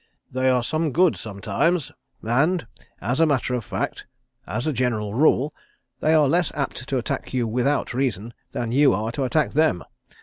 [0.31, 1.91] They are some good sometimes,
[2.23, 2.65] and,
[3.01, 4.07] as a matter of fact,
[4.47, 5.53] as a general rule,
[5.99, 9.83] they are less apt to attack you without reason than you are to attack them.